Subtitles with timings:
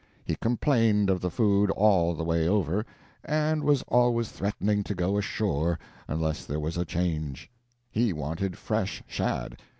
[0.25, 2.87] He complained of the food all the way over,
[3.23, 5.77] and was always threatening to go ashore
[6.07, 7.51] unless there was a change.
[7.91, 9.61] He wanted fresh shad.